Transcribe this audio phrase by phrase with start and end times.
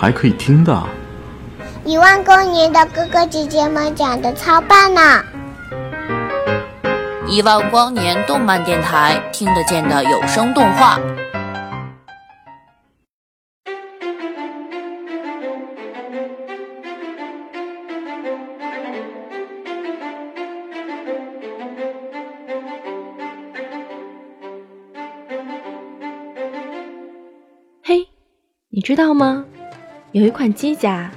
[0.00, 0.80] 还可以听的，
[1.84, 5.24] 一万光年的哥哥姐姐们讲的超棒呢！
[7.26, 11.00] 一万光年动漫电台听得见的有声动画。
[27.82, 28.06] 嘿，
[28.68, 29.44] 你知道吗？
[30.12, 31.10] 有一款机甲，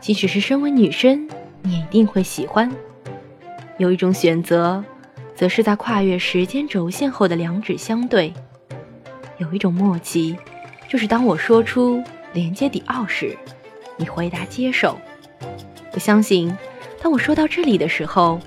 [0.00, 1.28] 即使是身为女生，
[1.62, 2.70] 你也一定会喜欢。
[3.76, 4.84] 有一种选择，
[5.34, 8.32] 则是在跨越时间轴线后的两指相对。
[9.38, 10.36] 有一种默契，
[10.88, 12.00] 就是当我说出
[12.32, 13.36] 连接迪奥时，
[13.96, 14.96] 你回答接受。
[15.92, 16.56] 我相信，
[17.02, 18.38] 当我说到这里的时候，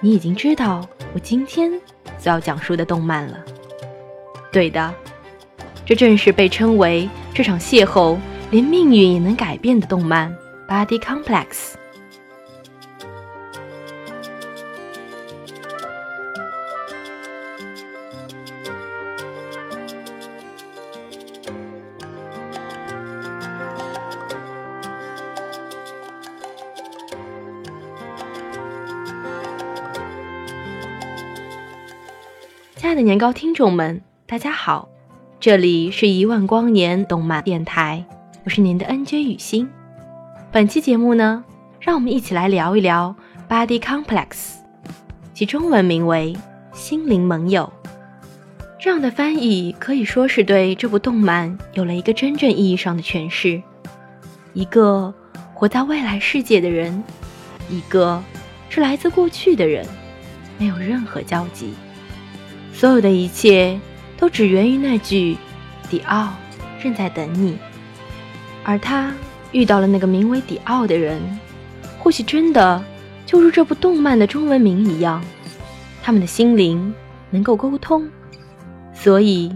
[0.00, 0.84] 你已经知道
[1.14, 1.70] 我今天
[2.18, 3.38] 所要讲述的动漫了。
[4.50, 4.92] 对的，
[5.86, 8.18] 这正是被称为这场邂逅。
[8.50, 10.36] 连命运也能改变的动漫
[10.68, 11.46] 《Body Complex》。
[32.74, 34.88] 亲爱的年糕听众们，大家好，
[35.38, 38.04] 这里是一万光年动漫电台。
[38.42, 39.68] 我是您的 NJ 雨欣，
[40.50, 41.44] 本期节目呢，
[41.78, 43.14] 让我们一起来聊一聊
[43.52, 44.28] 《Body Complex》，
[45.34, 46.34] 其中文名为
[46.76, 47.70] 《心灵盟友》。
[48.78, 53.62] 这样的翻译可以说是对这部动漫有了一个真正意义上的诠释：
[54.54, 55.12] 一个
[55.52, 57.04] 活在未来世界的人，
[57.68, 58.22] 一个
[58.70, 59.86] 是来自过去的人，
[60.56, 61.74] 没有任何交集。
[62.72, 63.78] 所有的一切
[64.16, 65.36] 都只源于那句
[65.90, 66.32] ：“迪奥
[66.82, 67.58] 正在等你。”
[68.70, 69.12] 而他
[69.50, 71.20] 遇到了那个名为迪奥的人，
[71.98, 72.80] 或许真的
[73.26, 75.20] 就如这部动漫的中文名一样，
[76.00, 76.94] 他们的心灵
[77.30, 78.08] 能够沟通，
[78.94, 79.52] 所以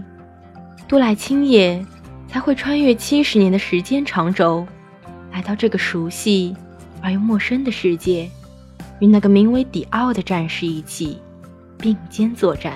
[0.85, 1.85] 多赖青叶
[2.27, 4.67] 才会穿越七十年的时间长轴，
[5.31, 6.53] 来到这个熟悉
[7.01, 8.29] 而又陌生的世界，
[8.99, 11.21] 与那个名为迪奥的战士一起
[11.77, 12.75] 并肩作战。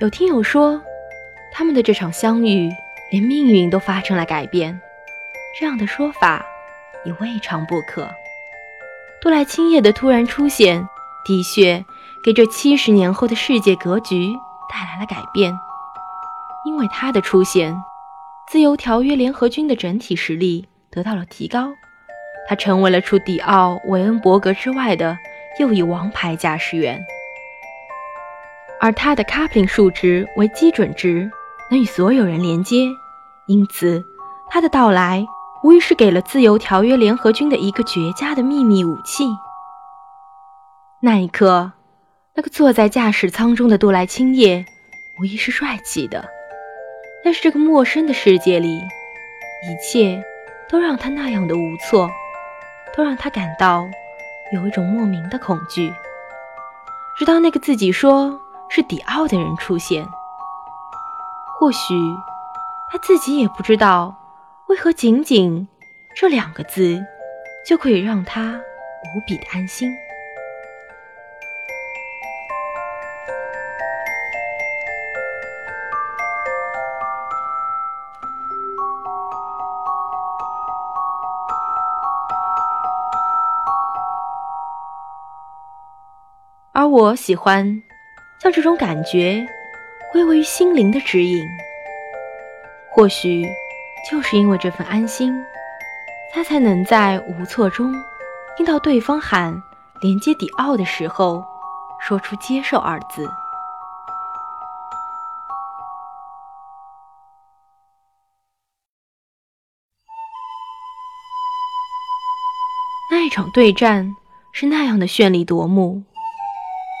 [0.00, 0.82] 有听友说，
[1.52, 2.68] 他们的这场相遇
[3.12, 4.78] 连命运都发生了改变，
[5.58, 6.44] 这样的说法
[7.04, 8.10] 也未尝不可。
[9.22, 10.86] 多莱青叶的突然出现，
[11.24, 11.84] 的确
[12.24, 14.34] 给这七十年后的世界格局
[14.68, 15.56] 带来了改变。
[16.66, 17.80] 因为他的出现，
[18.48, 21.68] 自由条约联合军的整体实力得到了提高，
[22.48, 25.16] 他成为了除迪奥·韦恩伯格之外的
[25.60, 27.00] 又一王牌驾驶员。
[28.84, 31.30] 而它的 coupling 数值为基准值，
[31.70, 32.86] 能与所有人连接，
[33.46, 34.04] 因此
[34.50, 35.26] 它的到来
[35.62, 39.24] 无疑是给了自由条约联合军的一个绝佳的秘密武器。
[41.00, 41.72] 那一刻，
[42.34, 44.66] 那个坐在驾驶舱中的杜莱青叶
[45.18, 46.22] 无疑是帅气的，
[47.24, 50.22] 但是这个陌生的世界里，一切
[50.68, 52.10] 都让他那样的无措，
[52.94, 53.88] 都让他感到
[54.52, 55.90] 有一种莫名的恐惧。
[57.16, 58.42] 直到那个自己说。
[58.68, 60.04] 是迪奥的人出现，
[61.58, 61.94] 或许
[62.90, 64.14] 他自己也不知道，
[64.66, 65.68] 为何仅仅
[66.16, 67.04] 这两个字
[67.66, 68.60] 就可以让他
[69.14, 69.94] 无比的安心。
[86.72, 87.83] 而我喜欢
[88.44, 89.42] 将这种感觉
[90.12, 91.42] 归为于心灵的指引。
[92.90, 93.42] 或许
[94.10, 95.34] 就是因为这份安心，
[96.30, 97.94] 他才能在无措中
[98.54, 99.50] 听到对方喊
[100.02, 101.42] “连接迪奥”的时候，
[101.98, 103.26] 说出“接受”二字。
[113.10, 114.14] 那一场对战
[114.52, 116.02] 是那样的绚丽夺目。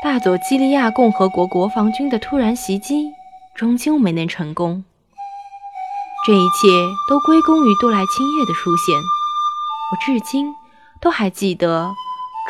[0.04, 3.10] 大佐基利亚共和国国防军的突然袭击
[3.54, 4.84] 终究没能成功，
[6.26, 6.68] 这一切
[7.08, 8.94] 都归功于杜莱青叶的出现。
[9.90, 10.54] 我至今
[11.00, 11.90] 都还记得，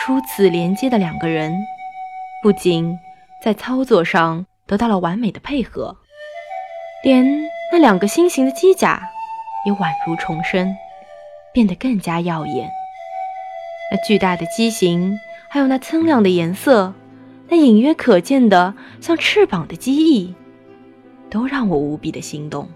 [0.01, 1.57] 初次连接的两个人
[2.43, 2.99] 不仅
[3.41, 5.97] 在操作上得到了完美的配合，
[7.05, 7.25] 连
[7.71, 9.01] 那两个新型的机甲
[9.65, 10.75] 也宛如重生，
[11.53, 12.69] 变得更加耀眼。
[13.93, 15.17] 那巨大的机型，
[15.49, 16.93] 还有那锃亮的颜色。
[17.57, 20.35] 那隐约可见的像翅膀的机翼，
[21.31, 22.69] 都让我无比的心动。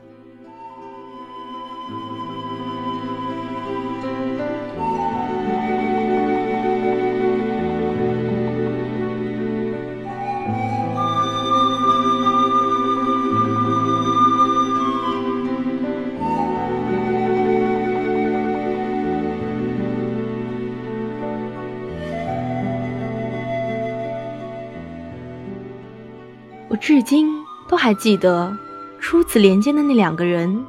[27.08, 28.54] 今都还记得
[29.00, 30.62] 初次连接的那两个人，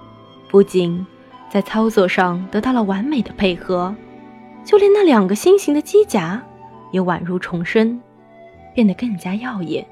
[0.49, 1.05] 不仅
[1.51, 3.93] 在操作上得到了完美的配合，
[4.63, 6.41] 就连那两个新型的机甲
[6.93, 7.99] 也宛如重生，
[8.73, 9.85] 变得更加耀眼。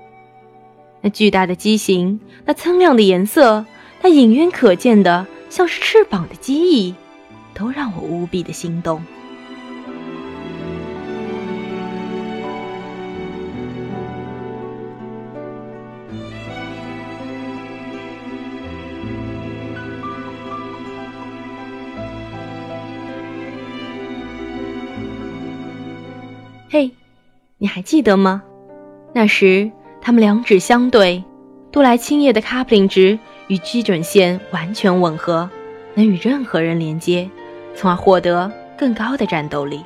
[1.01, 3.65] 那巨大的机型，那锃亮的颜色，
[4.01, 6.95] 那隐约可见的像是翅膀的机翼，
[7.53, 9.03] 都让我无比的心动。
[26.69, 26.91] 嘿，
[27.57, 28.43] 你还记得吗？
[29.13, 29.71] 那时
[30.01, 31.23] 他们两指相对，
[31.71, 33.17] 杜莱青叶的 coupling 值
[33.47, 35.49] 与基准线完全吻合，
[35.93, 37.29] 能与任何人连接，
[37.73, 39.81] 从而获得更高的战斗力。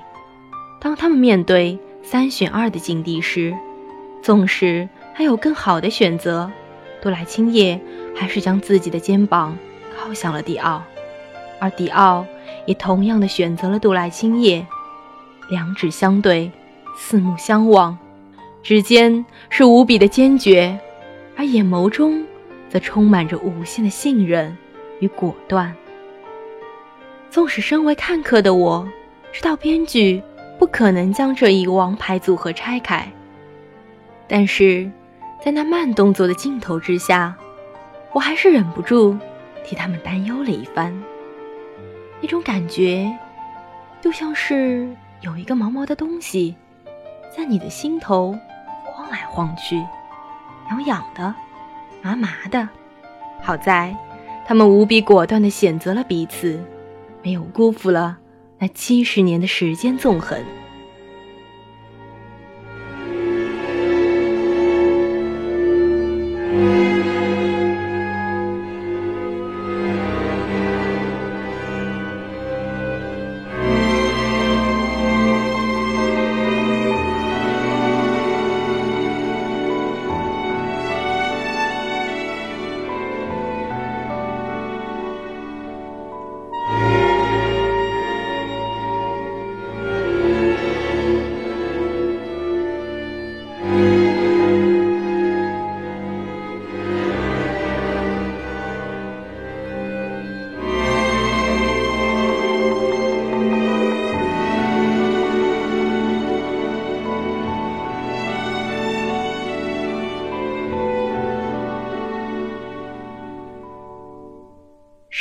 [0.80, 3.56] 当他们面对三选二的境地时，
[4.24, 6.52] 纵使还有更好的选择，
[7.00, 7.80] 杜莱青叶
[8.16, 9.56] 还是将自己的肩膀
[9.96, 10.82] 靠向了迪奥，
[11.60, 12.26] 而迪奥
[12.66, 14.66] 也同样的选择了杜莱青叶，
[15.48, 16.52] 两指相对。
[16.96, 17.98] 四目相望，
[18.64, 20.78] 指尖是无比的坚决，
[21.36, 22.24] 而眼眸中
[22.70, 24.56] 则充满着无限的信任
[25.00, 25.76] 与果断。
[27.30, 28.88] 纵使身为看客的我，
[29.32, 30.22] 知道编剧
[30.60, 33.10] 不可能将这一王牌组合拆开，
[34.28, 34.90] 但是
[35.44, 37.36] 在那慢动作的镜头之下，
[38.14, 39.18] 我还是忍不住
[39.66, 40.94] 替他们担忧了一番。
[42.22, 43.12] 那种感觉，
[44.02, 44.88] 就像是
[45.22, 46.56] 有一个毛毛的东西。
[47.36, 48.38] 在你的心头
[48.86, 49.78] 晃来晃去，
[50.70, 51.34] 痒痒的，
[52.02, 52.68] 麻麻的。
[53.42, 53.96] 好在
[54.46, 56.64] 他们无比果断地选择了彼此，
[57.24, 58.18] 没有辜负了
[58.60, 60.38] 那七十年的时间纵横。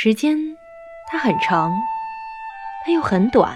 [0.03, 0.35] 时间，
[1.11, 1.71] 它很长，
[2.83, 3.55] 它又很短。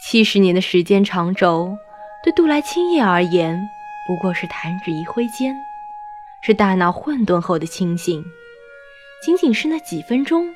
[0.00, 1.76] 七十年的时间长轴，
[2.22, 3.60] 对杜莱青叶而言，
[4.06, 5.52] 不过是弹指一挥间，
[6.44, 8.24] 是大脑混沌后的清醒。
[9.20, 10.54] 仅仅是那几分钟，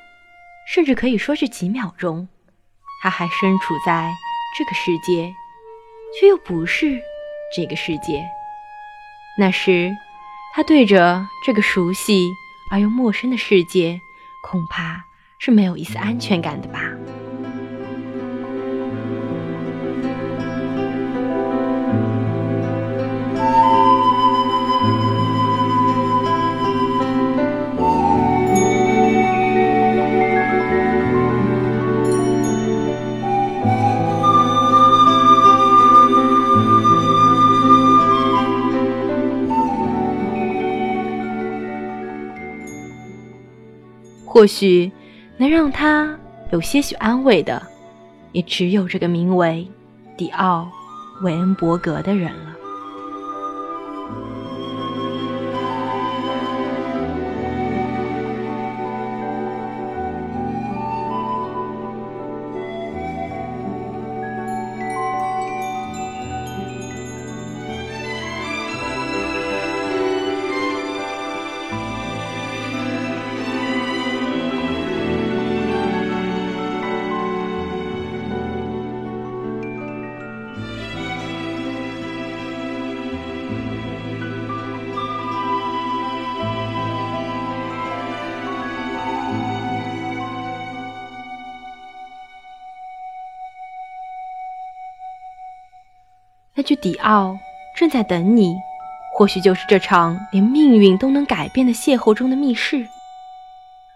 [0.68, 2.28] 甚至可以说是几秒钟，
[3.02, 4.08] 他还身处在
[4.56, 5.34] 这个世界，
[6.20, 7.02] 却又不是
[7.56, 8.24] 这个世界。
[9.36, 9.90] 那时，
[10.54, 12.28] 他对着这个熟悉
[12.70, 13.98] 而又陌生的世界，
[14.44, 15.02] 恐怕
[15.38, 16.92] 是没有一丝安全感的吧。
[44.44, 44.92] 或许
[45.38, 46.14] 能让他
[46.50, 47.66] 有些许安慰的，
[48.32, 49.66] 也只有这个名为
[50.18, 50.70] 迪奥·
[51.24, 52.53] 韦恩伯格的人了。
[96.64, 97.38] 那句“迪奥
[97.76, 98.56] 正在等你”，
[99.14, 102.86] 或许就是这场连命运都能改变的邂逅中的密室，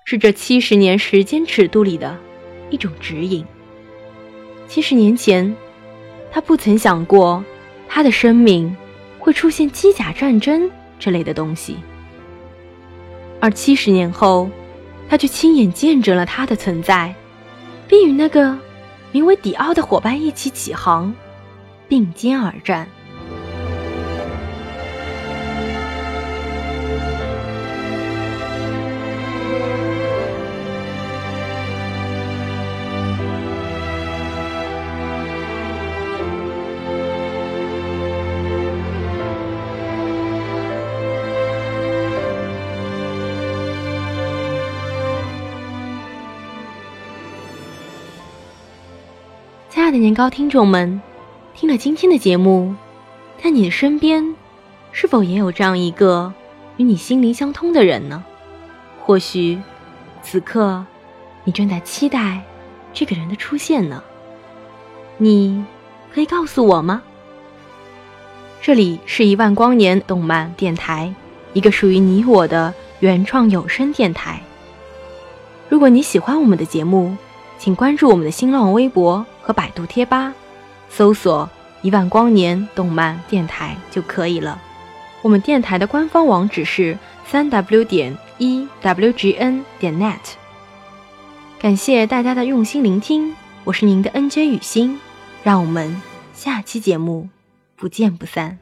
[0.05, 2.15] 是这七十年时间尺度里的
[2.69, 3.43] 一种指引。
[4.67, 5.57] 七十年前，
[6.31, 7.43] 他不曾想过
[7.89, 8.77] 他的生命
[9.19, 11.79] 会出现机甲战争这类的东西，
[13.41, 14.47] 而七十年后，
[15.09, 17.15] 他却亲眼见证了他的存在，
[17.89, 18.55] 并与那个
[19.11, 21.15] 名为迪奥的伙伴一起起航。
[21.89, 22.89] 并肩而战。
[49.71, 51.08] 亲爱的年糕听众们。
[51.59, 52.73] 听了今天的节目，
[53.43, 54.37] 在你的身边，
[54.93, 56.33] 是否也有这样一个
[56.77, 58.25] 与你心灵相通的人呢？
[59.01, 59.59] 或许，
[60.23, 60.87] 此刻
[61.43, 62.45] 你正在期待
[62.93, 64.05] 这个人的出现呢？
[65.17, 65.65] 你
[66.15, 67.03] 可以告诉我吗？
[68.63, 71.13] 这里是一万光年动漫电台，
[71.55, 74.41] 一个属于你我的原创有声电台。
[75.69, 77.17] 如果你喜欢我们的节目，
[77.59, 80.33] 请关注我们的新浪微博和百度贴吧。
[80.89, 81.49] 搜索
[81.83, 84.61] “一万光年动漫电台”就可以了。
[85.23, 90.17] 我们电台的官方网址是三 w 点 e w g n 点 net。
[91.59, 94.99] 感谢大家的用心聆听，我是您的 NJ 雨欣，
[95.43, 96.01] 让我们
[96.35, 97.29] 下期节目
[97.77, 98.59] 不见不散。